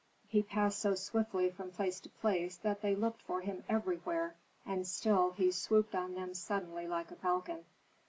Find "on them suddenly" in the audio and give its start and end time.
5.93-6.87